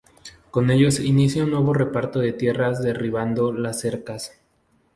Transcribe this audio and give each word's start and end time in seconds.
Con 0.49 0.71
ellos 0.71 0.99
inicia 0.99 1.43
un 1.43 1.51
nuevo 1.51 1.75
reparto 1.75 2.17
de 2.21 2.33
tierras 2.33 2.81
derribando 2.81 3.53
las 3.53 3.79
cercas. 3.81 4.41